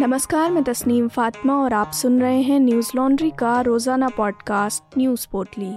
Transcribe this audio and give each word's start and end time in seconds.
नमस्कार, 0.00 0.50
मैं 0.50 0.64
तस्नीम 0.64 1.08
फातिमा 1.08 1.54
और 1.54 1.72
आप 1.72 1.90
सुन 1.90 2.20
रहे 2.20 2.42
हैं 2.42 2.60
न्यूज़ 2.60 2.90
लॉन्ड्री 2.96 3.30
का 3.30 3.60
रोज़ाना 3.60 4.08
पॉडकास्ट, 4.08 4.98
न्यूज़ 4.98 5.26
पोटली 5.32 5.70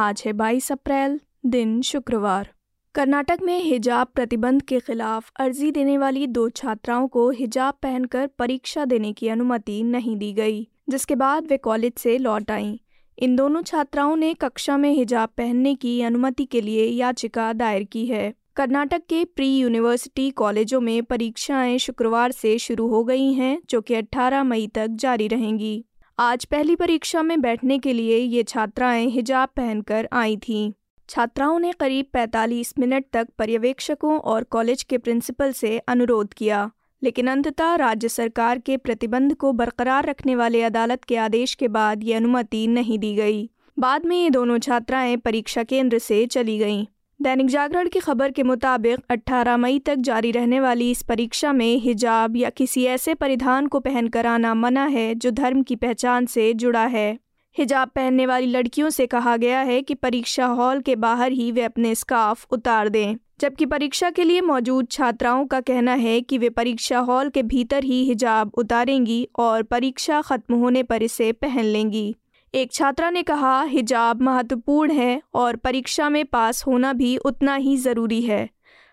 आज 0.00 0.22
है 0.26 0.32
22 0.32 0.72
अप्रैल, 0.72 1.20
दिन 1.46 1.82
शुक्रवार। 1.82 2.48
कर्नाटक 2.94 3.38
में 3.42 3.62
हिजाब 3.62 4.06
प्रतिबंध 4.06 4.62
के 4.62 4.80
खिलाफ 4.80 5.32
अर्जी 5.40 5.70
देने 5.70 5.98
वाली 5.98 6.26
दो 6.26 6.48
छात्राओं 6.48 7.08
को 7.08 7.30
हिजाब 7.30 7.74
पहनकर 7.82 8.26
परीक्षा 8.26 8.84
देने 8.84 9.12
की 9.12 9.28
अनुमति 9.28 9.82
नहीं 9.82 10.16
दी 10.16 10.32
गई, 10.32 10.68
जिसके 10.88 11.14
बाद 11.14 11.46
वे 11.46 11.56
कॉलेज 11.56 11.92
से 11.96 12.18
लौट 12.18 12.50
आईं। 12.50 12.78
इन 13.18 13.36
दोनों 13.36 13.62
छात्राओं 13.62 14.16
ने 14.16 14.34
कक्षा 14.34 14.76
में 14.76 14.92
हिजाब 14.92 15.28
पहनने 15.28 15.74
की 15.74 16.02
अनुमति 16.02 16.44
के 16.44 16.60
लिए 16.60 16.84
याचिका 16.84 17.52
दायर 17.52 17.82
की 17.82 18.06
है। 18.06 18.34
कर्नाटक 18.56 19.02
के 19.08 19.24
प्री 19.24 19.48
यूनिवर्सिटी 19.58 20.30
कॉलेजों 20.30 20.80
में 20.80 21.02
परीक्षाएँ 21.02 21.78
शुक्रवार 21.78 22.32
से 22.32 22.58
शुरू 22.58 22.86
हो 22.88 23.02
गई 23.04 23.32
हैं, 23.32 23.58
जो 23.70 23.80
कि 23.80 23.94
18 23.94 24.44
मई 24.44 24.66
तक 24.66 24.86
जारी 24.86 25.26
रहेंगी। 25.28 25.84
आज 26.18 26.44
पहली 26.44 26.76
परीक्षा 26.76 27.22
में 27.22 27.40
बैठने 27.40 27.78
के 27.78 27.92
लिए 27.92 28.18
ये 28.18 28.42
छात्राएँ 28.42 29.06
हिजाब 29.06 29.48
पहनकर 29.48 30.08
आई 30.12 30.36
थीं। 30.36 30.72
छात्राओं 31.08 31.58
ने 31.58 31.72
करीब 31.72 32.06
45 32.14 32.72
मिनट 32.78 33.04
तक 33.12 33.28
पर्यवेक्षकों 33.38 34.18
और 34.18 34.44
कॉलेज 34.44 34.82
के 34.82 34.98
प्रिंसिपल 34.98 35.52
से 35.52 35.78
अनुरोध 35.78 36.34
किया, 36.34 36.70
लेकिन 37.02 37.26
अंततः 37.26 37.74
राज्य 37.74 38.08
सरकार 38.08 38.58
के 38.58 38.76
प्रतिबंध 38.76 39.34
को 39.34 39.52
बरकरार 39.52 40.06
रखने 40.06 40.36
वाले 40.36 40.62
अदालत 40.62 41.04
के 41.04 41.16
आदेश 41.16 41.54
के 41.54 41.68
बाद 41.68 42.04
ये 42.04 42.14
अनुमति 42.14 42.66
नहीं 42.66 42.98
दी 42.98 43.14
गई। 43.14 43.50
बाद 43.78 44.06
में 44.06 44.22
ये 44.22 44.30
दोनों 44.30 44.58
छात्राएँ 44.58 45.16
परीक्षा 45.16 45.62
केंद्र 45.62 45.98
से 45.98 46.26
चली 46.26 46.58
गईं। 46.58 46.86
दैनिक 47.22 47.46
जागरण 47.46 47.88
की 47.88 48.00
खबर 48.00 48.30
के 48.30 48.42
मुताबिक 48.42 48.98
18 49.10 49.56
मई 49.56 49.78
तक 49.78 49.94
जारी 49.94 50.30
रहने 50.30 50.60
वाली 50.60 50.90
इस 50.90 51.02
परीक्षा 51.02 51.52
में 51.52 51.76
हिजाब 51.76 52.36
या 52.36 52.50
किसी 52.50 52.84
ऐसे 52.84 53.14
परिधान 53.14 53.66
को 53.66 53.80
पहनकर 53.80 54.26
आना 54.26 54.54
मना 54.54 54.84
है 54.84 55.14
जो 55.14 55.30
धर्म 55.30 55.62
की 55.62 55.76
पहचान 55.76 56.26
से 56.26 56.54
जुड़ा 56.54 56.84
है। 56.86 57.18
हिजाब 57.58 57.88
पहनने 57.88 58.26
वाली 58.26 58.46
लड़कियों 58.46 58.90
से 58.90 59.06
कहा 59.06 59.36
गया 59.36 59.60
है 59.60 59.82
कि 59.82 59.94
परीक्षा 59.94 60.46
हॉल 60.46 60.80
के 60.80 60.96
बाहर 60.96 61.32
ही 61.32 61.52
वे 61.52 61.62
अपने 61.62 61.94
स्कार्फ 61.94 62.46
उतार 62.50 62.88
दें। 62.88 63.16
जबकि 63.40 63.66
परीक्षा 63.66 64.10
के 64.10 64.24
लिए 64.24 64.40
मौजूद 64.40 64.88
छात्राओं 64.90 65.46
का 65.46 65.60
कहना 65.60 65.94
है 65.94 66.20
कि 66.20 66.38
वे 66.38 66.50
परीक्षा 66.50 66.98
हॉल 66.98 67.28
के 67.28 67.42
भीतर 67.42 67.84
ही 67.84 68.04
हिजाब 68.04 68.52
उतारेंगी 68.54 69.28
और 69.38 69.62
परीक्षा 69.62 70.22
खत्म 70.22 70.54
होने 70.54 70.82
पर 70.82 71.02
इसे 71.02 71.32
पहन 71.32 71.64
लेंगी। 71.64 72.16
एक 72.56 72.72
छात्रा 72.72 73.08
ने 73.10 73.22
कहा, 73.22 73.62
हिजाब 73.62 74.22
महत्वपूर्ण 74.22 74.92
है 74.92 75.22
और 75.34 75.56
परीक्षा 75.56 76.08
में 76.08 76.24
पास 76.24 76.62
होना 76.66 76.92
भी 76.92 77.16
उतना 77.16 77.54
ही 77.54 77.76
ज़रूरी 77.76 78.20
है। 78.22 78.48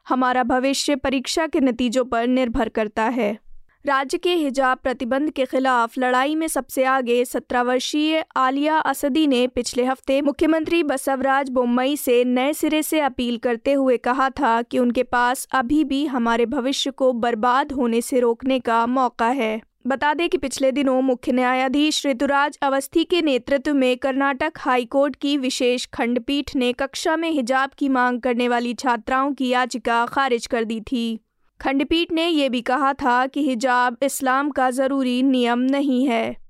हमारा 0.07 0.43
भविष्य 0.43 0.95
परीक्षा 0.95 1.47
के 1.47 1.59
नतीजों 1.59 2.03
पर 2.05 2.27
निर्भर 2.27 2.69
करता 2.69 3.03
है। 3.03 3.31
राज्य 3.85 4.17
के 4.17 4.33
हिजाब 4.35 4.77
प्रतिबंध 4.77 5.31
के 5.31 5.45
खिलाफ 5.45 5.97
लड़ाई 5.97 6.35
में 6.35 6.47
सबसे 6.47 6.83
आगे 6.83 7.23
सत्रह 7.25 7.61
वर्षीय 7.61 8.23
आलिया 8.35 8.77
असदी 8.77 9.27
ने 9.27 9.47
पिछले 9.47 9.85
हफ़्ते 9.85 10.21
मुख्यमंत्री 10.21 10.83
बसवराज 10.83 11.49
बोम्मई 11.49 11.97
से 11.97 12.23
नए 12.25 12.53
सिरे 12.53 12.83
से 12.83 12.99
अपील 12.99 13.37
करते 13.37 13.73
हुए 13.73 13.97
कहा 13.97 14.29
था 14.29 14.61
कि 14.61 14.79
उनके 14.79 15.03
पास 15.03 15.47
अभी 15.51 15.83
भी 15.83 16.05
हमारे 16.05 16.45
भविष्य 16.45 16.91
को 16.91 17.13
बर्बाद 17.13 17.71
होने 17.71 18.01
से 18.01 18.19
रोकने 18.19 18.59
का 18.59 18.85
मौका 18.85 19.27
है। 19.27 19.61
बता 19.87 20.13
दें 20.13 20.29
कि 20.29 20.37
पिछले 20.37 20.71
दिनों 20.71 21.01
मुख्य 21.01 21.31
न्यायाधीश 21.31 22.05
ऋतुराज 22.05 22.57
अवस्थी 22.61 23.03
के 23.03 23.21
नेतृत्व 23.21 23.73
में 23.73 23.97
कर्नाटक 23.97 24.51
हाईकोर्ट 24.57 25.15
की 25.15 25.37
विशेष 25.37 25.85
खंडपीठ 25.85 26.55
ने 26.55 26.73
कक्षा 26.73 27.15
में 27.15 27.29
हिजाब 27.31 27.69
की 27.77 27.89
मांग 27.89 28.21
करने 28.21 28.47
वाली 28.47 28.73
छात्राओं 28.73 29.33
की 29.33 29.49
याचिका 29.49 30.05
खारिज 30.05 30.47
कर 30.47 30.63
दी 30.63 30.81
थी। 30.81 31.19
खंडपीठ 31.61 32.11
ने 32.11 32.27
यह 32.27 32.49
भी 32.49 32.61
कहा 32.61 32.93
था 32.93 33.25
कि 33.27 33.47
हिजाब 33.49 33.97
इस्लाम 34.03 34.49
का 34.49 34.69
ज़रूरी 34.69 35.21
नियम 35.23 35.59
नहीं 35.59 36.05
है। 36.07 36.42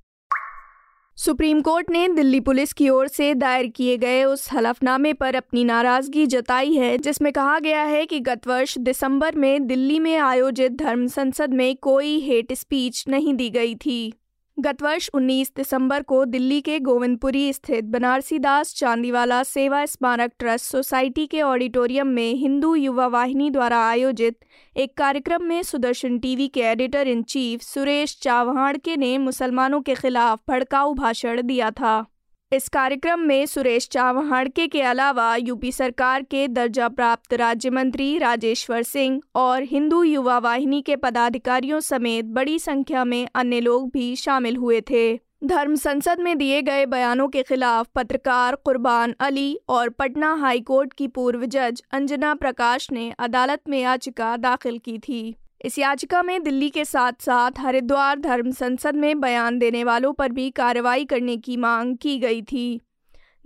सुप्रीम 1.18 1.62
कोर्ट 1.62 1.90
ने 1.90 2.08
दिल्ली 2.08 2.40
पुलिस 2.40 2.72
की 2.74 2.88
ओर 2.90 3.08
से 3.08 3.34
दायर 3.34 3.68
किए 3.68 3.98
गए 3.98 4.24
उस 4.24 4.48
हलफनामे 4.54 5.12
पर 5.14 5.36
अपनी 5.36 5.64
नाराज़गी 5.64 6.26
जताई 6.28 6.74
है, 6.74 6.98
जिसमें 6.98 7.32
कहा 7.34 7.60
गया 7.60 7.84
है 7.84 8.06
कि 8.06 8.20
गत 8.20 8.48
वर्ष 8.48 8.78
दिसंबर 8.78 9.36
में 9.36 9.68
दिल्ली 9.68 10.00
में 10.00 10.18
आयोजित 10.18 10.72
धर्म 10.72 11.08
संसद 11.08 11.54
में 11.54 11.76
कोई 11.76 12.20
हेट 12.20 12.54
स्पीच 12.54 13.04
नहीं 13.08 13.34
दी 13.34 13.50
गई 13.50 13.76
थी। 13.76 14.14
गत 14.60 14.82
वर्ष 14.82 15.10
19 15.16 15.50
दिसंबर 15.56 16.04
को 16.04 16.26
दिल्ली 16.26 16.60
के 16.62 16.80
गोविंदपुरी 16.80 17.54
स्थित 17.54 17.84
बनारसी 17.84 18.38
दास 18.40 18.74
चांदीवाला 18.76 19.44
सेवा 19.44 19.86
स्मारक 19.86 20.32
ट्रस्ट 20.40 20.66
सोसाइटी 20.66 21.26
के 21.28 21.42
ऑडिटोरियम 21.42 22.08
में 22.08 22.34
हिंदू 22.34 22.76
युवा 22.76 23.08
वाहिनी 23.08 23.50
द्वारा 23.50 23.80
आयोजित 23.88 24.38
एक 24.78 24.98
कार्यक्रम 24.98 25.44
में 25.44 25.64
सुदर्शन 25.64 26.20
टीवी 26.20 26.48
के 26.48 26.62
editor 26.62 27.08
in 27.08 27.24
chief 27.24 27.62
Suresh 27.62 28.18
Chavhanke 28.22 28.98
ने 28.98 29.18
मुसलमानों 29.18 29.82
के 29.82 29.96
खिलाफ 29.96 30.40
भड़काऊ 30.50 30.94
भाषण 30.94 31.42
दिया 31.42 31.72
था। 31.72 32.06
इस 32.54 32.68
कार्यक्रम 32.70 33.20
में 33.20 33.46
सुरेश 33.46 33.88
चावहाड़के 33.92 34.68
के 34.68 34.82
अलावा 34.82 35.36
यूपी 35.36 35.72
सरकार 35.72 36.24
के 36.24 36.48
दर्जा 36.48 36.90
प्राप्त 36.90 37.34
राज्य 37.34 37.70
मंत्री 37.70 38.18
राजेश्वर 38.18 38.84
सिंह 38.84 39.22
और 39.36 39.64
हिंदू 39.64 40.04
युवा 40.04 40.38
वाहिनी 40.38 40.82
के 40.82 40.96
पदाधिकारियों 40.96 41.80
समेत 41.80 42.26
बड़ी 42.26 42.60
संख्या 42.60 43.06
में 43.06 43.28
अन्य 43.36 43.60
लोग 43.60 43.90
भी 43.92 44.16
शामिल 44.16 44.58
हुए 44.58 44.82
थे। 44.82 45.16
धर्म 45.44 45.76
संसद 45.76 46.20
में 46.20 46.38
दिए 46.38 46.62
गए 46.62 46.86
बयानों 46.86 47.28
के 47.28 47.44
खिलाफ 47.44 47.88
पत्रकार 47.96 48.56
कुर्बान 48.56 49.16
अली 49.20 49.60
और 49.70 49.90
पटना 49.90 50.34
हाईकोर्ट 50.34 50.94
की 50.94 51.08
पूर्व 51.08 51.46
जज 51.46 51.82
अंजना 51.92 52.36
प्रकाश 52.36 52.92
ने 52.92 53.14
अदालत 53.20 53.62
में 53.70 53.82
याचिका 53.82 54.38
दाखिल 54.38 54.78
की 54.78 54.98
थी। 55.00 55.36
इस 55.64 55.80
याचिका 55.80 56.22
में 56.24 56.44
दिल्ली 56.44 56.70
के 56.70 56.86
साथ 56.86 57.14
साथ 57.22 57.52
हरिद्वार 57.60 58.20
धर्म 58.20 58.52
संसद 58.52 58.96
में 58.96 59.20
बयान 59.20 59.60
देने 59.60 59.84
वालों 59.84 60.14
पर 60.14 60.32
भी 60.32 60.50
कार्रवाई 60.50 61.06
करने 61.06 61.38
की 61.38 61.58
मांग 61.58 61.98
की 61.98 62.18
गई 62.20 62.42
थी। 62.42 62.82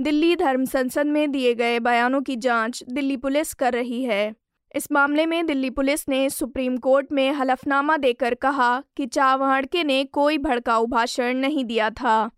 दिल्ली 0.01 0.35
धर्म 0.35 0.65
संसद 0.65 1.05
में 1.05 1.31
दिए 1.31 1.53
गए 1.53 1.79
बयानों 1.79 2.21
की 2.21 2.35
जाँच 2.35 2.83
दिल्ली 2.89 3.17
पुलिस 3.17 3.53
कर 3.53 3.73
रही 3.73 4.03
है। 4.03 4.35
इस 4.75 4.91
मामले 4.91 5.25
में 5.25 5.45
दिल्ली 5.45 5.69
पुलिस 5.69 6.09
ने 6.09 6.29
सुप्रीम 6.29 6.77
कोर्ट 6.77 7.11
में 7.11 7.31
हलफनामा 7.31 7.97
देकर 7.97 8.33
कहा 8.33 8.83
कि 8.97 9.05
चावहड़के 9.05 9.83
ने 9.83 10.03
कोई 10.03 10.37
भड़काऊ 10.37 10.85
भाषण 10.85 11.37
नहीं 11.37 11.65
दिया 11.65 11.89
था 11.89 12.29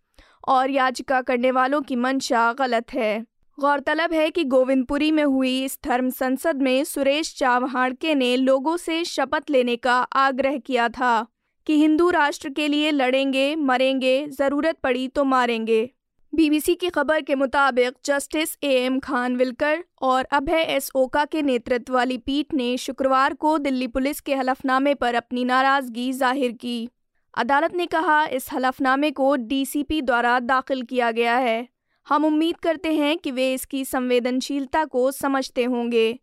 और 0.47 0.69
याचिका 0.69 1.21
करने 1.21 1.51
वालों 1.51 1.81
की 1.81 1.95
मंशा 1.95 2.53
गलत 2.53 2.93
है। 2.93 3.25
गौरतलब 3.59 4.13
है 4.13 4.29
कि 4.29 4.43
गोविंदपुरी 4.45 5.11
में 5.11 5.23
हुई 5.23 5.63
इस 5.63 5.77
धर्म 5.83 6.09
संसद 6.09 6.61
में 6.61 6.83
सुरेश 6.83 7.33
चावहाड़के 7.37 8.15
ने 8.15 8.35
लोगों 8.37 8.75
से 8.77 9.03
शपथ 9.05 9.49
लेने 9.49 9.75
का 9.75 9.95
आग्रह 10.17 10.57
किया 10.57 10.87
था 10.89 11.25
कि 11.67 11.77
हिंदू 11.77 12.09
राष्ट्र 12.09 12.49
के 12.49 12.67
लिए 12.67 12.91
लड़ेंगे, 12.91 13.55
मरेंगे, 13.55 14.27
ज़रूरत 14.29 14.77
पड़ी 14.83 15.07
तो 15.07 15.23
मारेंगे। 15.25 15.89
बीबीसी 16.33 16.75
की 16.75 16.89
खबर 16.89 17.21
के 17.21 17.35
मुताबिक 17.35 17.93
जस्टिस 18.05 18.57
ए 18.63 18.73
एम 18.75 18.99
खान 18.99 19.35
विलकर 19.35 19.83
और 20.01 20.27
अभय 20.31 20.61
एस 20.69 20.91
ओका 20.95 21.23
के 21.25 21.41
नेतृत्व 21.41 21.93
वाली 21.93 22.17
पीठ 22.17 22.53
ने 22.53 22.75
शुक्रवार 22.77 23.33
को 23.33 23.57
दिल्ली 23.57 23.87
पुलिस 23.87 24.19
के 24.21 24.35
हलफनामे 24.35 24.93
पर 24.93 25.15
अपनी 25.15 25.43
नाराज़गी 25.45 26.11
ज़ाहिर 26.13 26.51
की। 26.51 26.89
अदालत 27.33 27.75
ने 27.75 27.85
कहा, 27.85 28.25
इस 28.25 28.47
हलफनामे 28.53 29.11
को 29.11 29.35
डीसीपी 29.37 30.01
द्वारा 30.01 30.39
दाखिल 30.41 30.81
किया 30.81 31.11
गया 31.11 31.37
है। 31.37 31.67
हम 32.09 32.25
उम्मीद 32.25 32.57
करते 32.57 32.93
हैं 32.93 33.17
कि 33.17 33.31
वे 33.31 33.53
इसकी 33.53 33.83
संवेदनशीलता 33.85 34.83
को 34.85 35.11
समझते 35.11 35.63
होंगे। 35.63 36.19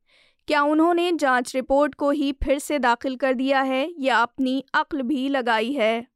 क्या 0.49 0.63
उन्होंने 0.63 1.11
जाँच 1.13 1.55
रिपोर्ट 1.55 1.95
को 1.95 2.11
ही 2.11 2.33
फिर 2.45 2.59
से 2.59 2.79
दाखिल 2.79 3.17
कर 3.17 3.35
दिया 3.35 3.61
है 3.61 3.89
या 3.99 4.17
अपनी 4.17 4.65
अक्ल 4.75 5.03
भी 5.03 5.29
लगाई 5.29 5.73
है? 5.73 6.07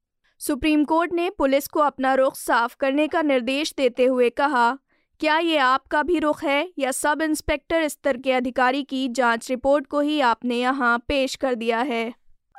सुप्रीम 0.41 0.85
कोर्ट 0.85 1.13
ने 1.13 1.29
पुलिस 1.31 1.69
को 1.69 1.81
अपना 1.81 2.15
रुख 2.15 2.37
साफ़ 2.37 2.77
करने 2.81 3.07
का 3.09 3.23
निर्देश 3.23 3.75
देते 3.77 4.05
हुए 4.05 4.31
कहा, 4.31 4.79
क्या 5.21 5.39
ये 5.39 5.57
आपका 5.57 6.03
भी 6.03 6.19
रुख 6.19 6.43
है 6.45 6.69
या 6.79 6.91
सब 6.91 7.23
इंस्पेक्टर 7.23 7.87
स्तर 7.89 8.17
के 8.17 8.33
अधिकारी 8.33 8.83
की 8.83 9.09
जाँच 9.09 9.51
रिपोर्ट 9.51 9.87
को 9.87 10.01
ही 10.01 10.21
आपने 10.21 10.57
यहाँ 10.57 10.99
पेश 11.09 11.35
कर 11.35 11.55
दिया 11.55 11.81
है? 11.81 12.13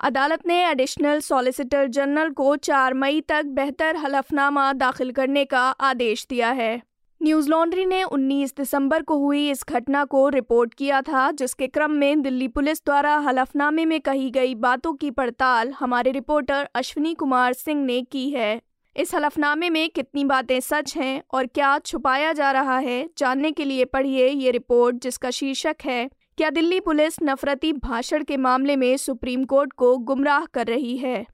अदालत 0.03 0.45
ने 0.47 0.63
एडिशनल 0.65 1.19
सॉलिसिटर 1.19 1.87
जनरल 1.87 2.29
को 2.29 2.55
4 2.55 2.93
मई 2.93 3.21
तक 3.21 3.45
बेहतर 3.45 3.95
हलफनामा 3.95 4.71
दाखिल 4.73 5.11
करने 5.11 5.45
का 5.45 5.69
आदेश 5.81 6.25
दिया 6.29 6.51
है। 6.51 6.90
न्यूज़ 7.23 7.49
लॉन्ड्री 7.49 7.85
ने 7.85 8.03
19 8.03 8.53
दिसंबर 8.57 9.01
को 9.01 9.17
हुई 9.17 9.49
इस 9.49 9.63
घटना 9.69 10.03
को 10.05 10.27
रिपोर्ट 10.29 10.73
किया 10.73 11.01
था, 11.01 11.31
जिसके 11.31 11.67
क्रम 11.67 11.91
में 11.91 12.21
दिल्ली 12.21 12.47
पुलिस 12.47 12.81
द्वारा 12.85 13.15
हलफनामे 13.17 13.85
में 13.85 13.99
कही 14.01 14.29
गई 14.29 14.55
बातों 14.55 14.93
की 14.93 15.11
पड़ताल 15.11 15.73
हमारे 15.79 16.11
रिपोर्टर 16.11 16.69
अश्विनी 16.75 17.13
कुमार 17.13 17.53
सिंह 17.53 17.83
ने 17.85 18.01
की 18.01 18.29
है। 18.29 18.61
इस 18.95 19.13
हलफनामे 19.15 19.69
में 19.69 19.89
कितनी 19.89 20.23
बातें 20.25 20.59
सच 20.59 20.95
हैं 20.97 21.21
और 21.33 21.45
क्या 21.45 21.77
छुपाया 21.79 22.31
जा 22.33 22.51
रहा 22.51 22.77
है, 22.77 23.09
जानने 23.17 23.51
के 23.51 23.65
लिए 23.65 23.85
पढ़िए 23.85 24.27
ये 24.27 24.51
रिपोर्ट 24.51 24.95
जिसका 24.95 25.29
शीर्षक 25.29 25.75
है, 25.85 26.09
क्या 26.37 26.49
दिल्ली 26.49 26.79
पुलिस 26.79 27.17
नफरती 27.23 27.73
भाषण 27.73 28.23
के 28.23 28.37
मामले 28.37 28.75
में 28.75 28.97
सुप्रीम 28.97 29.43
कोर्ट 29.45 29.73
को 29.73 29.97
गुमराह 29.97 30.45
कर 30.45 30.67
रही 30.67 30.97
है? 30.97 31.25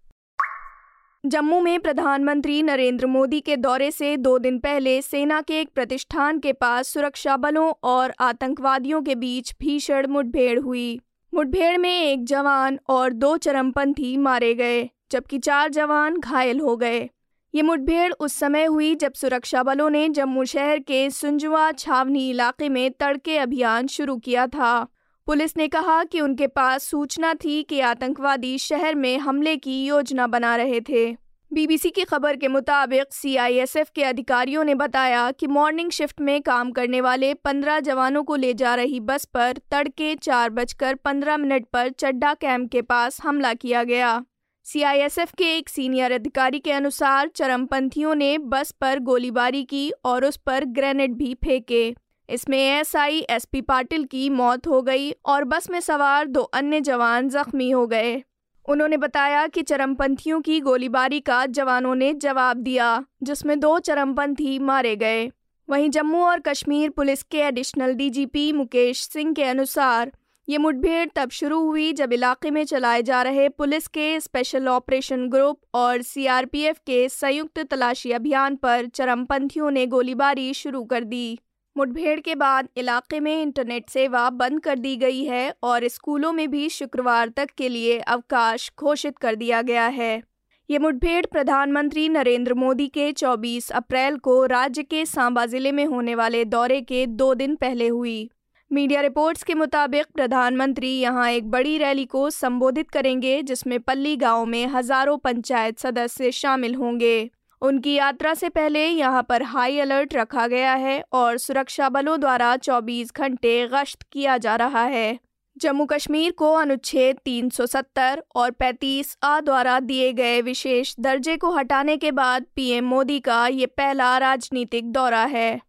जम्मू 1.29 1.59
में 1.61 1.79
प्रधानमंत्री 1.79 2.61
नरेंद्र 2.63 3.05
मोदी 3.05 3.39
के 3.41 3.55
दौरे 3.57 3.91
से 3.91 4.17
दो 4.17 4.37
दिन 4.39 4.59
पहले 4.59 5.01
सेना 5.01 5.41
के 5.41 5.59
एक 5.61 5.69
प्रतिष्ठान 5.75 6.39
के 6.39 6.53
पास 6.53 6.87
सुरक्षा 6.87 7.37
बलों 7.37 7.73
और 7.83 8.13
आतंकवादियों 8.19 9.01
के 9.01 9.15
बीच 9.15 9.53
भीषण 9.59 10.07
मुठभेड़ 10.07 10.59
हुई। 10.59 10.99
मुठभेड़ 11.33 11.77
में 11.77 12.01
एक 12.01 12.25
जवान 12.25 12.79
और 12.89 13.13
दो 13.13 13.37
चरमपंथी 13.37 14.17
मारे 14.17 14.53
गए, 14.53 14.89
जबकि 15.11 15.39
चार 15.39 15.69
जवान 15.69 16.17
घायल 16.17 16.59
हो 16.59 16.77
गए। 16.77 17.09
ये 17.55 17.61
मुठभेड़ 17.61 18.13
उस 18.13 18.33
समय 18.33 18.65
हुई 18.65 18.95
जब 18.95 19.13
सुरक्षा 19.13 19.63
बलों 19.63 19.89
ने 19.89 20.09
जम्मू 20.09 20.45
शहर 20.45 20.79
के 20.79 21.09
सुंजवा 21.09 21.71
छावनी 21.71 22.29
इलाके 22.29 22.69
में 22.69 22.91
तड़के 22.91 23.37
अभियान 23.37 23.87
शुरू 23.87 24.17
किया 24.17 24.47
था। 24.47 24.87
पुलिस 25.27 25.57
ने 25.57 25.67
कहा 25.67 26.03
कि 26.03 26.21
उनके 26.21 26.47
पास 26.47 26.83
सूचना 26.83 27.33
थी 27.33 27.63
कि 27.63 27.79
आतंकवादी 27.79 28.57
शहर 28.57 28.95
में 28.95 29.17
हमले 29.17 29.55
की 29.57 29.85
योजना 29.85 30.27
बना 30.27 30.55
रहे 30.55 30.79
थे। 30.81 31.05
बीबीसी 31.53 31.89
की 31.89 32.03
खबर 32.03 32.35
के 32.35 32.47
मुताबिक 32.47 33.13
सीआईएसएफ 33.13 33.89
के 33.95 34.03
अधिकारियों 34.03 34.63
ने 34.63 34.75
बताया 34.75 35.31
कि 35.31 35.47
मॉर्निंग 35.47 35.91
शिफ्ट 35.91 36.21
में 36.21 36.41
काम 36.41 36.71
करने 36.71 37.01
वाले 37.01 37.33
पंद्रह 37.33 37.79
जवानों 37.79 38.23
को 38.23 38.35
ले 38.35 38.53
जा 38.53 38.75
रही 38.75 38.99
बस 38.99 39.25
पर 39.25 39.57
तड़के 39.71 40.15
चार 40.15 40.49
बजकर 40.49 40.95
पंद्रह 40.95 41.37
मिनट 41.37 41.65
पर 41.73 41.89
चड्डा 41.89 42.33
कैंप 42.33 42.71
के 42.71 42.81
पास 42.81 43.21
हमला 43.23 43.53
किया 43.53 43.83
गया। 43.83 44.23
सीआईएसएफ 44.65 45.31
के 45.31 45.55
एक 45.57 45.69
सीनियर 45.69 46.11
अधिकारी 46.11 46.59
के 46.59 46.71
अनुसार 46.71 47.27
चरमपंथियों 47.27 48.15
ने 48.15 48.37
बस 48.37 48.71
पर 48.71 48.99
गोलीबारी 48.99 49.63
की 49.63 49.91
और 50.05 50.25
उस 50.25 50.37
पर 50.37 50.65
ग्रेनेड 50.65 51.13
भी 51.13 51.33
फेंके। 51.33 51.95
इसमें 52.29 52.57
एसआई 52.57 53.19
एसपी 53.19 53.61
पाटिल 53.61 54.03
की 54.03 54.29
मौत 54.29 54.67
हो 54.67 54.81
गई 54.81 55.11
और 55.25 55.43
बस 55.43 55.69
में 55.69 55.79
सवार 55.79 56.27
दो 56.27 56.41
अन्य 56.41 56.81
जवान 56.81 57.29
जख्मी 57.29 57.69
हो 57.69 57.85
गए। 57.87 58.23
उन्होंने 58.65 58.97
बताया 58.97 59.47
कि 59.47 59.61
चरमपंथियों 59.61 60.41
की 60.41 60.59
गोलीबारी 60.59 61.19
का 61.19 61.45
जवानों 61.45 61.95
ने 61.95 62.13
जवाब 62.13 62.57
दिया, 62.57 63.05
जिसमें 63.23 63.59
दो 63.59 63.77
चरमपंथी 63.79 64.59
मारे 64.59 64.95
गए। 64.95 65.27
वहीं 65.69 65.89
जम्मू 65.89 66.23
और 66.23 66.39
कश्मीर 66.39 66.89
पुलिस 66.89 67.23
के 67.23 67.37
एडिशनल 67.37 67.93
डीजीपी 67.93 68.51
मुकेश 68.53 69.03
सिंह 69.03 69.33
के 69.33 69.43
अनुसार, 69.43 70.11
ये 70.47 70.57
मुठभेड़ 70.57 71.09
तब 71.15 71.29
शुरू 71.29 71.59
हुई 71.61 71.91
जब 71.93 72.13
इलाके 72.13 72.51
में 72.51 72.63
चलाए 72.65 73.01
जा 73.03 73.21
रहे 73.21 73.49
पुलिस 73.49 73.87
के 73.87 74.19
स्पेशल 74.19 74.67
ऑपरेशन 74.67 75.27
ग्रुप 75.29 75.59
और 75.73 76.01
सीआरपीएफ 76.01 76.79
के 76.79 77.07
संयुक्त 77.09 77.59
तलाशी 77.59 78.11
अभियान 78.11 78.55
पर 78.55 78.85
चरमपंथियों 78.85 79.71
ने 79.71 79.85
गोलीबारी 79.85 80.53
शुरू 80.53 80.83
कर 80.83 81.03
दी। 81.03 81.39
मुठभेड़ 81.77 82.19
के 82.19 82.35
बाद 82.35 82.67
इलाके 82.77 83.19
में 83.19 83.41
इंटरनेट 83.41 83.89
सेवा 83.89 84.29
बंद 84.29 84.59
कर 84.59 84.79
दी 84.79 84.95
गई 84.95 85.23
है 85.23 85.53
और 85.63 85.87
स्कूलों 85.87 86.31
में 86.33 86.49
भी 86.51 86.69
शुक्रवार 86.69 87.29
तक 87.29 87.49
के 87.57 87.69
लिए 87.69 87.97
अवकाश 87.99 88.71
घोषित 88.79 89.17
कर 89.17 89.35
दिया 89.35 89.61
गया 89.61 89.85
है। 89.87 90.23
ये 90.69 90.79
मुठभेड़ 90.79 91.25
प्रधानमंत्री 91.25 92.07
नरेंद्र 92.09 92.53
मोदी 92.53 92.87
के 92.87 93.11
24 93.13 93.69
अप्रैल 93.71 94.17
को 94.17 94.45
राज्य 94.45 94.83
के 94.83 95.05
सांबा 95.05 95.45
ज़िले 95.45 95.71
में 95.71 95.85
होने 95.85 96.15
वाले 96.15 96.43
दौरे 96.45 96.81
के 96.81 97.05
दो 97.05 97.33
दिन 97.33 97.55
पहले 97.55 97.87
हुई। 97.87 98.29
मीडिया 98.71 99.01
रिपोर्ट्स 99.01 99.43
के 99.43 99.53
मुताबिक 99.53 100.05
प्रधानमंत्री 100.15 100.89
यहाँ 100.89 101.29
एक 101.31 101.49
बड़ी 101.51 101.77
रैली 101.77 102.05
को 102.05 102.29
संबोधित 102.29 102.89
करेंगे, 102.91 103.41
जिसमें 103.41 103.79
पल्ली 103.79 104.15
गाँव 104.17 104.45
में 104.45 104.65
हज़ारों 104.67 105.17
पंचायत 105.17 105.79
सदस्य 105.79 106.31
शामिल 106.31 106.75
होंगे। 106.75 107.29
उनकी 107.61 107.93
यात्रा 107.93 108.33
से 108.33 108.49
पहले 108.49 108.87
यहाँ 108.87 109.23
पर 109.23 109.43
हाई 109.43 109.79
अलर्ट 109.79 110.15
रखा 110.15 110.47
गया 110.47 110.73
है 110.73 111.03
और 111.13 111.37
सुरक्षा 111.37 111.89
बलों 111.89 112.19
द्वारा 112.19 112.55
24 112.57 113.11
घंटे 113.15 113.67
गश्त 113.67 114.03
किया 114.11 114.37
जा 114.37 114.55
रहा 114.55 114.83
है। 114.83 115.19
जम्मू 115.57 115.85
कश्मीर 115.85 116.31
को 116.31 116.53
अनुच्छेद 116.53 117.17
370 117.25 118.17
और 118.35 118.51
35 118.51 119.17
आ 119.23 119.39
द्वारा 119.39 119.79
दिए 119.79 120.13
गए 120.13 120.41
विशेष 120.41 120.95
दर्जे 120.99 121.37
को 121.37 121.51
हटाने 121.51 121.97
के 121.97 122.11
बाद 122.11 122.45
पीएम 122.55 122.85
मोदी 122.85 123.19
का 123.19 123.47
ये 123.47 123.65
पहला 123.65 124.17
राजनीतिक 124.17 124.91
दौरा 124.91 125.23
है। 125.25 125.59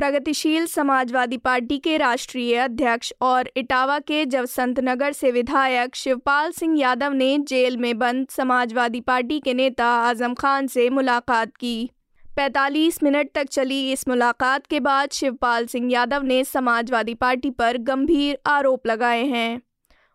प्रगतिशील 0.00 0.66
समाजवादी 0.66 1.36
पार्टी 1.36 1.78
के 1.78 1.96
राष्ट्रीय 1.96 2.56
अध्यक्ष 2.56 3.12
और 3.20 3.50
इटावा 3.56 3.98
के 3.98 4.26
जवसंत 4.26 4.80
नगर 4.80 5.12
से 5.12 5.30
विधायक 5.30 5.96
शिवपाल 5.96 6.52
सिंह 6.52 6.80
यादव 6.80 7.12
ने 7.12 7.38
जेल 7.38 7.76
में 7.76 7.98
बंद 7.98 8.26
समाजवादी 8.30 9.00
पार्टी 9.00 9.40
के 9.40 9.54
नेता 9.54 9.86
आज़म 9.86 10.34
खान 10.34 10.66
से 10.66 10.90
मुलाकात 10.90 11.56
की। 11.56 11.90
45 12.38 13.02
मिनट 13.02 13.30
तक 13.34 13.48
चली 13.48 13.92
इस 13.92 14.08
मुलाकात 14.08 14.66
के 14.66 14.80
बाद 14.80 15.10
शिवपाल 15.10 15.66
सिंह 15.66 15.92
यादव 15.92 16.22
ने 16.22 16.44
समाजवादी 16.44 17.14
पार्टी 17.14 17.50
पर 17.50 17.76
गंभीर 17.76 18.38
आरोप 18.46 18.86
लगाए 18.86 19.24
हैं। 19.24 19.62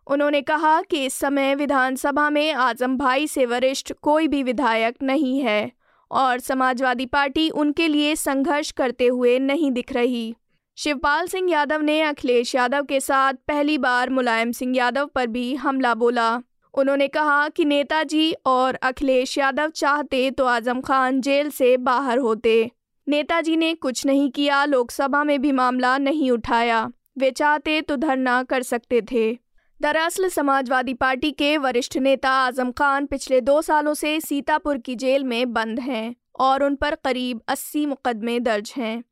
उन्होंने 0.06 0.42
कहा 0.42 0.82
कि 0.82 1.06
इस 1.06 1.14
समय 1.14 1.54
विधानसभा 1.54 2.30
में 2.30 2.52
आज़म 2.52 2.96
भाई 2.96 3.26
से 3.26 3.46
वरिष्ठ 3.46 3.92
कोई 3.92 4.28
भी 4.28 4.42
विधायक 4.42 4.96
नहीं 5.02 5.40
है। 5.40 5.75
और 6.10 6.40
समाजवादी 6.40 7.06
पार्टी 7.06 7.48
उनके 7.50 7.88
लिए 7.88 8.14
संघर्ष 8.16 8.70
करते 8.70 9.06
हुए 9.06 9.38
नहीं 9.38 9.70
दिख 9.70 9.92
रही। 9.92 10.34
शिवपाल 10.78 11.26
सिंह 11.26 11.50
यादव 11.50 11.80
ने 11.80 12.00
अखिलेश 12.02 12.54
यादव 12.54 12.84
के 12.84 13.00
साथ 13.00 13.34
पहली 13.48 13.78
बार 13.78 14.10
मुलायम 14.10 14.52
सिंह 14.52 14.76
यादव 14.76 15.06
पर 15.06 15.26
भी 15.26 15.54
हमला 15.54 15.94
बोला। 15.94 16.42
उन्होंने 16.74 17.08
कहा 17.08 17.48
कि 17.48 17.64
नेताजी 17.64 18.32
और 18.46 18.74
अखिलेश 18.74 19.38
यादव 19.38 19.70
चाहते 19.70 20.30
तो 20.30 20.44
आज़म 20.44 20.80
खान 20.80 21.20
जेल 21.20 21.50
से 21.50 21.76
बाहर 21.76 22.18
होते। 22.18 22.70
नेताजी 23.08 23.56
ने 23.56 23.74
कुछ 23.74 24.06
नहीं 24.06 24.30
किया, 24.30 24.64
लोकसभा 24.64 25.24
में 25.24 25.40
भी 25.42 25.52
मामला 25.52 25.98
नहीं 25.98 26.30
उठाया। 26.30 26.92
वे 27.18 27.30
चाहते 27.30 27.80
तो 27.80 27.96
धरना 27.96 28.42
कर 28.42 28.62
सकते 28.62 29.02
थे। 29.12 29.38
दरअसल 29.80 30.28
समाजवादी 30.28 30.92
पार्टी 30.94 31.30
के 31.30 31.56
वरिष्ठ 31.58 31.96
नेता 31.96 32.30
आज़म 32.30 32.70
खान 32.70 33.06
पिछले 33.06 33.40
दो 33.40 33.60
सालों 33.62 33.92
से 33.94 34.20
सीतापुर 34.20 34.78
की 34.78 34.94
जेल 34.94 35.24
में 35.24 35.52
बंद 35.52 35.80
हैं 35.80 36.14
और 36.40 36.64
उन 36.64 36.74
पर 36.74 36.94
करीब 36.94 37.40
80 37.48 37.84
मुकदमे 37.86 38.38
दर्ज 38.40 38.72
हैं। 38.76 39.02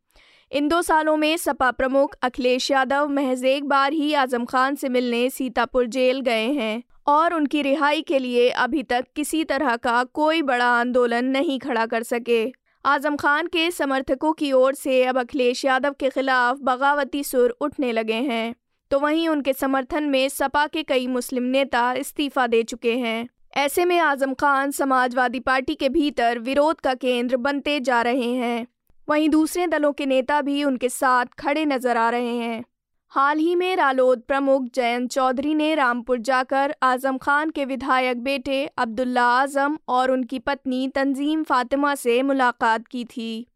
इन 0.52 0.68
दो 0.68 0.80
सालों 0.82 1.16
में 1.16 1.36
सपा 1.36 1.70
प्रमुख 1.70 2.16
अखिलेश 2.22 2.70
यादव 2.70 3.08
महज 3.08 3.44
एक 3.44 3.68
बार 3.68 3.92
ही 3.92 4.12
आज़म 4.14 4.44
खान 4.44 4.74
से 4.74 4.88
मिलने 4.88 5.28
सीतापुर 5.30 5.86
जेल 5.86 6.20
गए 6.20 6.50
हैं 6.52 6.82
और 7.06 7.34
उनकी 7.34 7.62
रिहाई 7.62 8.02
के 8.02 8.18
लिए 8.18 8.48
अभी 8.48 8.82
तक 8.82 9.06
किसी 9.16 9.44
तरह 9.44 9.76
का 9.76 10.02
कोई 10.04 10.42
बड़ा 10.42 10.68
आंदोलन 10.70 11.24
नहीं 11.24 11.58
खड़ा 11.58 11.86
कर 11.86 12.02
सके। 12.02 12.44
आज़म 12.84 13.16
खान 13.16 13.46
के 13.46 13.70
समर्थकों 13.70 14.32
की 14.32 14.52
ओर 14.52 14.74
से 14.74 15.04
अब 15.04 15.18
अखिलेश 15.18 15.64
यादव 15.64 15.94
के 16.00 16.10
खिलाफ 16.10 16.58
बगावती 16.62 17.24
सुर 17.24 17.56
उठने 17.60 17.92
लगे 17.92 18.20
हैं। 18.24 18.54
तो 18.94 18.98
वहीं 19.00 19.28
उनके 19.28 19.52
समर्थन 19.52 20.04
में 20.04 20.28
सपा 20.28 20.66
के 20.66 20.82
कई 20.82 21.06
मुस्लिम 21.06 21.42
नेता 21.42 21.92
इस्तीफा 21.92 22.46
दे 22.46 22.62
चुके 22.62 22.92
हैं। 22.96 23.28
ऐसे 23.56 23.84
में 23.84 23.98
आज़म 23.98 24.34
खान 24.34 24.70
समाजवादी 24.70 25.40
पार्टी 25.40 25.74
के 25.74 25.88
भीतर 25.88 26.38
विरोध 26.38 26.80
का 26.80 26.94
केंद्र 26.94 27.36
बनते 27.36 27.80
जा 27.80 28.02
रहे 28.02 28.30
हैं। 28.32 28.66
वहीं 29.08 29.28
दूसरे 29.28 29.66
दलों 29.66 29.92
के 29.92 30.06
नेता 30.06 30.40
भी 30.40 30.62
उनके 30.64 30.88
साथ 30.88 31.26
खड़े 31.38 31.64
नज़र 31.64 31.96
आ 31.96 32.08
रहे 32.10 32.36
हैं। 32.36 32.64
हाल 33.12 33.38
ही 33.38 33.54
में 33.54 33.76
रालोद 33.76 34.22
प्रमुख 34.28 34.68
जयंत 34.74 35.10
चौधरी 35.10 35.54
ने 35.54 35.74
रामपुर 35.74 36.18
जाकर 36.20 36.74
आज़म 36.82 37.18
खान 37.18 37.50
के 37.50 37.64
विधायक 37.64 38.22
बेटे 38.22 38.64
अब्दुल्ला 38.78 39.26
आज़म 39.32 39.78
और 39.88 40.10
उनकी 40.10 40.38
पत्नी 40.38 40.88
तंजीम 40.88 41.42
फातिमा 41.42 41.94
से 41.94 42.22
मुलाकात 42.22 42.86
की 42.86 43.04
थी। 43.04 43.46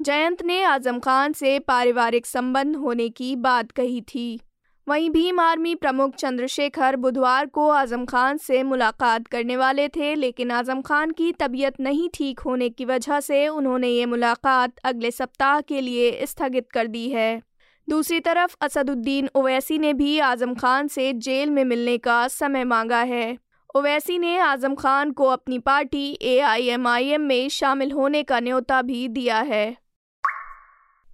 जयंत 0.00 0.42
ने 0.42 0.62
आज़म 0.64 0.98
खान 0.98 1.32
से 1.32 1.58
पारिवारिक 1.58 2.26
संबंध 2.26 2.76
होने 2.76 3.08
की 3.08 3.36
बात 3.36 3.70
कही 3.70 4.00
थी। 4.00 4.40
वहीं 4.88 5.08
भीम 5.10 5.40
आर्मी 5.40 5.74
प्रमुख 5.74 6.14
चंद्रशेखर 6.14 6.96
बुधवार 6.96 7.46
को 7.46 7.68
आज़म 7.68 8.04
खान 8.04 8.36
से 8.36 8.62
मुलाकात 8.62 9.26
करने 9.26 9.56
वाले 9.56 9.88
थे, 9.88 10.14
लेकिन 10.14 10.50
आज़म 10.50 10.80
खान 10.80 11.10
की 11.10 11.32
तबीयत 11.32 11.80
नहीं 11.80 12.08
ठीक 12.14 12.40
होने 12.40 12.68
की 12.68 12.84
वजह 12.84 13.20
से 13.20 13.48
उन्होंने 13.48 13.88
ये 13.88 14.06
मुलाकात 14.06 14.72
अगले 14.84 15.10
सप्ताह 15.10 15.60
के 15.60 15.80
लिए 15.80 16.26
स्थगित 16.26 16.70
कर 16.72 16.86
दी 16.86 17.08
है। 17.08 17.42
दूसरी 17.88 18.20
तरफ़, 18.20 18.56
असदुद्दीन 18.60 19.28
ओवैसी 19.34 19.78
ने 19.78 19.92
भी 19.92 20.18
आज़म 20.18 20.54
खान 20.54 20.88
से 20.88 21.12
जेल 21.12 21.50
में 21.50 21.64
मिलने 21.64 21.98
का 21.98 22.28
समय 22.28 22.64
मांगा 22.64 23.00
है। 23.02 23.36
ओवैसी 23.76 24.18
ने 24.18 24.38
आज़म 24.38 24.74
खान 24.74 25.10
को 25.10 25.26
अपनी 25.26 25.58
पार्टी 25.58 26.18
एआईएमआईएम 26.22 27.20
में 27.20 27.48
शामिल 27.48 27.92
होने 27.92 28.22
का 28.22 28.40
न्योता 28.40 28.82
भी 28.82 29.08
दिया 29.08 29.38
है। 29.40 29.87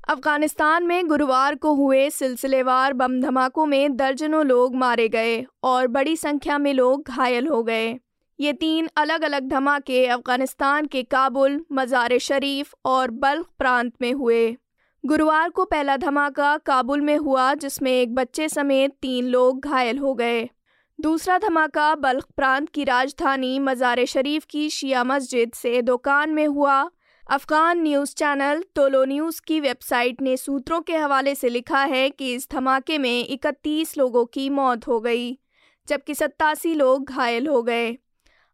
अफ़गानिस्तान 0.08 0.86
में 0.86 1.06
गुरुवार 1.08 1.54
को 1.54 1.72
हुए 1.74 2.08
सिलसिलेवार 2.10 2.92
बम 2.92 3.20
धमाकों 3.20 3.64
में 3.66 3.96
दर्जनों 3.96 4.44
लोग 4.46 4.74
मारे 4.76 5.08
गए 5.08 5.44
और 5.62 5.86
बड़ी 5.86 6.16
संख्या 6.16 6.56
में 6.58 6.72
लोग 6.74 7.08
घायल 7.08 7.46
हो 7.46 7.62
गए। 7.62 7.86
ये 8.38 8.52
तीन 8.52 8.88
अलग 8.96 9.22
अलग 9.22 9.48
धमाके 9.48 10.04
अफ़गानिस्तान 10.06 10.86
के 10.86 11.02
काबुल 11.02 11.60
मज़ार 11.72 12.16
शरीफ 12.18 12.74
और 12.84 13.10
बल्ख 13.10 13.46
प्रांत 13.58 13.92
में 14.00 14.12
हुए। 14.12 14.56
गुरुवार 15.04 15.48
को 15.50 15.64
पहला 15.64 15.96
धमाका 15.96 16.56
काबुल 16.56 17.00
में 17.00 17.16
हुआ, 17.16 17.52
जिसमें 17.54 17.92
एक 17.92 18.14
बच्चे 18.14 18.48
समेत 18.48 18.96
तीन 19.02 19.26
लोग 19.26 19.60
घायल 19.60 19.98
हो 19.98 20.14
गए। 20.14 20.48
दूसरा 20.98 21.38
धमाका 21.38 21.94
बल्ख 21.94 22.26
प्रांत 22.36 22.68
की 22.68 22.84
राजधानी 22.84 23.58
मज़ार 23.60 24.04
शरीफ 24.04 24.44
की 24.50 24.68
शिया 24.70 25.04
मस्जिद 25.04 25.52
से 25.54 25.80
दुकान 25.82 26.30
में 26.30 26.46
हुआ 26.46 26.82
Afghan 27.26 27.78
news 27.82 28.14
channel 28.14 28.62
Tolo 28.74 29.04
news 29.04 29.40
की 29.46 29.60
वेबसाइट 29.60 30.20
ने 30.22 30.36
सूत्रों 30.36 30.80
के 30.80 30.96
हवाले 30.96 31.34
से 31.34 31.48
लिखा 31.48 31.82
है 31.82 32.10
कि 32.10 32.34
इस 32.34 32.48
धमाके 32.50 32.98
में 32.98 33.26
31 33.28 33.96
लोगों 33.98 34.24
की 34.24 34.48
मौत 34.50 34.86
हो 34.88 34.98
गई, 35.00 35.38
जबकि 35.88 36.14
सत्तासी 36.14 36.74
लोग 36.74 37.10
घायल 37.10 37.46
हो 37.46 37.62
गए। 37.62 37.96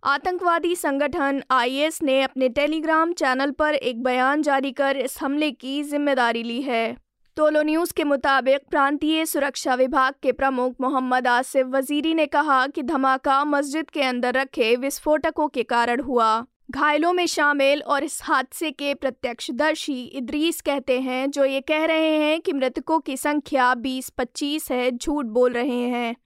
आतंकवादी 0.02 0.74
संगठन 0.76 1.42
आईएस 1.50 2.02
ने 2.02 2.22
अपने 2.22 2.48
टेलीग्राम 2.48 3.12
चैनल 3.12 3.50
पर 3.50 3.74
एक 3.74 4.02
बयान 4.02 4.42
जारी 4.42 4.72
कर 4.72 4.96
इस 4.96 5.20
हमले 5.20 5.50
की 5.50 5.82
ज़िम्मेदारी 5.82 6.42
ली 6.42 6.60
है। 6.62 6.96
टोलो 7.36 7.62
न्यूज़ 7.62 7.92
के 7.94 8.04
मुताबिक 8.04 8.60
प्रांतीय 8.70 9.26
सुरक्षा 9.26 9.74
विभाग 9.74 10.14
के 10.22 10.32
प्रमुख 10.32 10.74
मोहम्मद 10.80 11.26
आसिफ 11.26 11.66
वजीरी 11.66 12.14
ने 12.14 12.26
कहा 12.26 12.66
कि 12.66 12.82
धमाका 12.82 13.44
मस्जिद 13.44 13.90
के 13.90 14.02
अंदर 14.02 14.34
रखे 14.34 14.74
विस्फोटकों 14.76 15.48
के 15.48 15.62
कारण 15.62 16.00
हुआ। 16.00 16.46
घायलों 16.70 17.12
में 17.12 17.26
शामिल 17.26 17.82
और 17.82 18.04
इस 18.04 18.20
हादसे 18.22 18.70
के 18.70 18.94
प्रत्यक्षदर्शी 18.94 20.04
इद्रीस 20.04 20.60
कहते 20.60 21.00
हैं, 21.00 21.30
जो 21.30 21.44
ये 21.44 21.60
कह 21.60 21.84
रहे 21.84 22.16
हैं 22.16 22.40
कि 22.40 22.52
मृतकों 22.52 23.00
की 23.00 23.16
संख्या 23.16 23.74
20-25 23.74 24.70
है, 24.72 24.90
झूठ 24.90 25.24
बोल 25.24 25.52
रहे 25.52 25.80
हैं। 25.80 26.16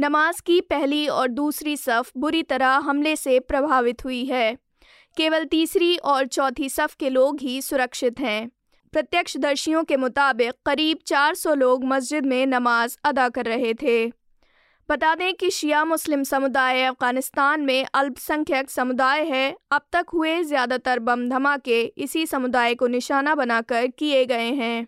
नमाज़ 0.00 0.42
की 0.42 0.60
पहली 0.60 1.08
और 1.08 1.28
दूसरी 1.28 1.76
सफ 1.76 2.12
बुरी 2.16 2.42
तरह 2.42 2.68
हमले 2.68 3.16
से 3.16 3.40
प्रभावित 3.40 4.04
हुई 4.04 4.24
है। 4.24 4.58
केवल 5.16 5.44
तीसरी 5.44 5.96
और 5.96 6.26
चौथी 6.26 6.68
सफ 6.68 6.94
के 6.94 7.10
लोग 7.10 7.40
ही 7.40 7.62
सुरक्षित 7.62 8.20
हैं। 8.20 8.50
प्रत्यक्षदर्शियों 8.92 9.84
के 9.84 9.96
मुताबिक 9.96 10.52
करीब 10.66 10.98
400 11.06 11.54
लोग 11.54 11.84
मस्जिद 11.84 12.26
में 12.26 12.46
नमाज़ 12.46 12.96
अदा 13.04 13.28
कर 13.28 13.44
रहे 13.44 13.74
थे। 13.74 14.19
बता 14.90 15.14
दें 15.14 15.34
कि 15.34 15.50
शिया 15.50 15.84
मुस्लिम 15.84 16.22
समुदाय 16.22 16.82
अफ़गानिस्तान 16.84 17.60
में 17.60 17.84
अल्पसंख्यक 17.94 18.70
समुदाय 18.70 19.22
है। 19.24 19.54
अब 19.72 19.82
तक 19.92 20.06
हुए 20.14 20.42
ज़्यादातर 20.44 20.98
बम 20.98 21.28
धमाके 21.28 21.82
इसी 21.98 22.24
समुदाय 22.26 22.74
को 22.74 22.86
निशाना 22.86 23.34
बनाकर 23.34 23.86
किए 23.88 24.24
गए 24.26 24.50
हैं। 24.54 24.86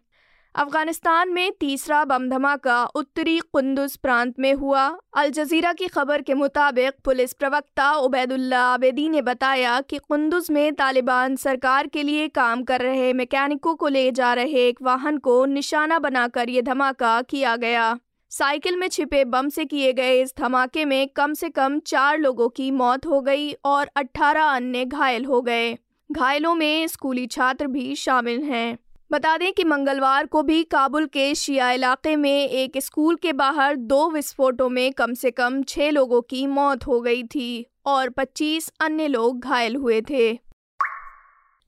अफ़गानिस्तान 0.55 1.33
में 1.33 1.53
तीसरा 1.61 2.05
बम 2.05 2.29
धमाका 2.31 2.83
उत्तरी 2.85 3.39
कुंदुज 3.53 3.97
प्रांत 3.99 4.35
में 4.39 4.53
हुआ। 4.55 4.87
अल 5.17 5.31
जजीरा 5.31 5.73
की 5.73 5.87
खबर 5.89 6.23
के 6.23 6.35
मुताबिक 6.35 6.95
पुलिस 7.05 7.33
प्रवक्ता 7.35 7.93
उबैदुल्ला 8.01 8.67
आबेदी 8.67 9.09
ने 9.09 9.23
बताया 9.23 9.81
कि 9.81 9.99
कुंदुज 9.99 10.51
में 10.51 10.73
तालिबान 10.75 11.37
सरकार 11.39 11.87
के 11.87 12.03
लिए 12.03 12.29
काम 12.37 12.63
कर 12.65 12.81
रहे 12.81 13.13
मैकेनिकों 13.15 13.75
को 13.75 13.89
ले 13.89 14.11
जा 14.13 14.35
रहे 14.35 14.69
एक 14.69 14.83
वाहन 14.83 15.19
को 15.21 15.45
निशाना 15.49 15.99
बनाकर 16.01 16.49
ये 16.51 16.63
धमाका 16.65 17.21
किया 17.23 17.57
गया। 17.59 17.99
साइकिल 18.33 18.77
में 18.77 18.89
छिपे 18.89 19.25
बम 19.25 19.49
से 19.49 19.65
किए 19.65 19.93
गए 19.93 20.21
इस 20.23 20.33
धमाके 20.39 20.85
में 20.85 21.09
कम 21.09 21.33
से 21.35 21.49
कम 21.49 21.79
चार 21.79 22.19
लोगों 22.19 22.49
की 22.49 22.71
मौत 22.71 23.07
हो 23.07 23.21
गई 23.21 23.53
और 23.65 23.91
18 23.97 24.55
अन्य 24.55 24.85
घायल 24.85 25.25
हो 25.25 25.41
गए। 25.43 25.75
घायलों 26.13 26.55
में 26.55 26.87
स्कूली 26.87 27.27
छात्र 27.27 27.67
भी 27.67 27.95
शामिल 27.95 28.43
हैं। 28.43 28.79
बता 29.13 29.37
दें 29.37 29.53
कि 29.53 29.65
मंगलवार 29.65 30.27
को 30.27 30.43
भी 30.43 30.63
काबुल 30.65 31.07
के 31.07 31.35
शिया 31.35 31.71
इलाके 31.73 32.17
में 32.17 32.49
एक 32.49 32.79
स्कूल 32.79 33.17
के 33.17 33.33
बाहर 33.33 33.77
दो 33.77 34.11
विस्फोटों 34.11 34.69
में 34.69 34.93
कम 34.93 35.15
से 35.15 35.31
कम 35.31 35.63
छः 35.63 35.91
लोगों 35.91 36.23
की 36.23 36.47
मौत 36.47 36.87
हो 36.87 37.01
गई 37.01 37.23
थी 37.25 37.67
और 37.87 38.09
25 38.09 38.73
अन्य 38.81 39.09
लोग 39.09 39.41
घायल 39.41 39.77
हुए 39.77 40.01
थे। 40.11 40.52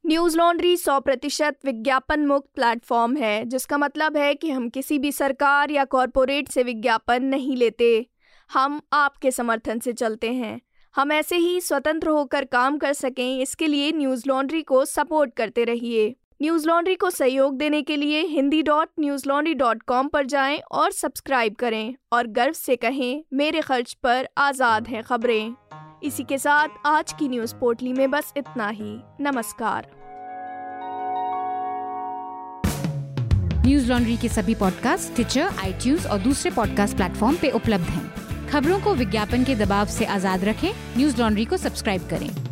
न्यूज़ 0.06 0.37
लॉन्ड्री 0.38 0.76
100 0.76 1.00
प्रतिशत 1.00 1.56
विज्ञापन 1.64 2.26
मुक्त 2.26 2.49
प्लेटफॉर्म 2.54 3.16
है, 3.16 3.44
जिसका 3.44 3.78
मतलब 3.78 4.16
है 4.16 4.34
कि 4.34 4.50
हम 4.50 4.68
किसी 4.68 4.99
भी 4.99 5.12
सरकार 5.12 5.70
या 5.70 5.84
कॉरपोरेट 5.84 6.49
से 6.49 6.62
विज्ञापन 6.62 7.25
नहीं 7.25 7.56
लेते। 7.56 8.06
हम 8.50 8.80
आपके 8.92 9.30
समर्थन 9.30 9.78
से 9.78 9.92
चलते 9.92 10.32
हैं। 10.32 10.61
हम 10.94 11.12
ऐसे 11.12 11.37
ही 11.37 11.61
स्वतंत्र 11.61 12.08
होकर 12.08 12.44
काम 12.44 12.78
कर 12.78 12.92
सकें, 12.92 13.40
इसके 13.40 13.66
लिए 13.66 13.92
न्यूज़ 13.92 14.25
लॉन्ड्री 14.26 14.62
को 14.62 14.84
सपोर्ट 14.84 15.34
करते 15.37 15.64
रहिए। 15.64 16.14
न्यूज़ 16.42 16.68
लॉन्ड्री 16.68 16.94
को 16.94 17.11
सहयोग 17.11 17.56
देने 17.56 17.82
के 17.82 17.96
लिए 17.96 18.20
Hindi 18.20 18.62
dot 18.62 18.88
Newslaundry 19.28 19.54
dot 19.54 19.82
com 19.82 20.08
पर 20.08 20.26
जाएँ 20.26 20.61
और 20.73 20.92
सब्सक्राइब 20.92 21.54
करें 21.54 21.94
और 22.12 22.26
गर्व 22.26 22.52
से 22.52 22.76
कहें, 22.76 23.25
मेरे 23.32 23.61
खर्च 23.61 23.92
पर 23.92 24.28
आज़ाद 24.38 24.88
हैं 24.88 25.02
खबरें। 25.02 25.54
इसी 26.04 26.25
के 26.25 26.38
साथ 26.38 26.68
आज 26.87 27.12
की 27.12 27.28
न्यूज़ 27.28 27.54
पोर्टली 27.54 27.92
में 27.92 28.11
बस 28.11 28.32
इतना 28.37 28.68
ही। 28.68 29.02
नमस्कार। 29.20 29.87
न्यूज़ 33.66 33.88
लॉन्ड्री 33.88 34.16
के 34.16 34.28
सभी 34.28 34.54
पॉडकास्ट 34.54 35.14
ट्विटर 35.14 35.40
आई 35.40 35.96
और 36.06 36.18
दूसरे 36.18 36.50
पॉडकास्ट 36.50 36.96
प्लेटफॉर्म 36.96 37.37
पे 37.37 37.50
उपलब्ध 37.50 37.84
हैं। 37.84 38.49
खबरों 38.49 38.80
को 38.80 38.94
विज्ञापन 38.94 39.44
के 39.44 39.54
दबाव 39.54 39.87
से 39.87 40.04
आज़ाद 40.04 40.44
रखें। 40.44 40.73
न्यूज़ 40.96 41.20
लॉन्ड्री 41.20 41.44
को 41.44 41.56
सब्सक्राइब 41.56 42.08
करें। 42.08 42.43